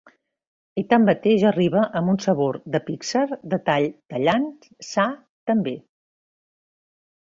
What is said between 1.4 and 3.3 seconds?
arriba amb un sabor de Pixar